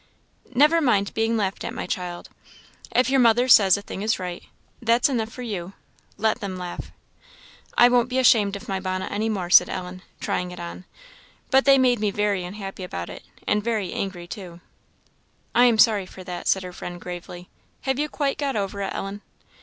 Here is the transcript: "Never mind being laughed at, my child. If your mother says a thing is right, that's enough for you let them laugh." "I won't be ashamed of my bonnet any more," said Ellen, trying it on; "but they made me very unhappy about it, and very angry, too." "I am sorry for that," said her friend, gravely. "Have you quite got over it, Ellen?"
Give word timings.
"Never 0.55 0.81
mind 0.81 1.13
being 1.13 1.37
laughed 1.37 1.63
at, 1.63 1.75
my 1.75 1.85
child. 1.85 2.27
If 2.91 3.11
your 3.11 3.19
mother 3.19 3.47
says 3.47 3.77
a 3.77 3.83
thing 3.83 4.01
is 4.01 4.17
right, 4.17 4.41
that's 4.81 5.09
enough 5.09 5.29
for 5.29 5.43
you 5.43 5.73
let 6.17 6.39
them 6.39 6.57
laugh." 6.57 6.91
"I 7.77 7.87
won't 7.87 8.09
be 8.09 8.17
ashamed 8.17 8.55
of 8.55 8.67
my 8.67 8.79
bonnet 8.79 9.11
any 9.11 9.29
more," 9.29 9.51
said 9.51 9.69
Ellen, 9.69 10.01
trying 10.19 10.49
it 10.49 10.59
on; 10.59 10.85
"but 11.51 11.65
they 11.65 11.77
made 11.77 11.99
me 11.99 12.09
very 12.09 12.43
unhappy 12.43 12.83
about 12.83 13.11
it, 13.11 13.23
and 13.47 13.63
very 13.63 13.93
angry, 13.93 14.25
too." 14.25 14.59
"I 15.53 15.65
am 15.65 15.77
sorry 15.77 16.07
for 16.07 16.23
that," 16.23 16.47
said 16.47 16.63
her 16.63 16.73
friend, 16.73 16.99
gravely. 16.99 17.47
"Have 17.81 17.99
you 17.99 18.09
quite 18.09 18.39
got 18.39 18.55
over 18.55 18.81
it, 18.81 18.91
Ellen?" 18.95 19.21